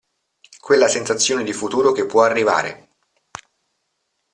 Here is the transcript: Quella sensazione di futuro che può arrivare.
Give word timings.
Quella 0.59 0.87
sensazione 0.87 1.43
di 1.43 1.53
futuro 1.53 1.91
che 1.91 2.07
può 2.07 2.23
arrivare. 2.23 2.89